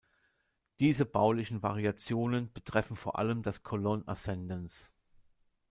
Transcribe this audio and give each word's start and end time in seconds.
Diese 0.79 1.05
baulichen 1.05 1.61
Variationen 1.61 2.51
betreffen 2.53 2.95
vor 2.95 3.19
allem 3.19 3.43
das 3.43 3.61
Colon 3.61 4.01
ascendens. 4.07 4.91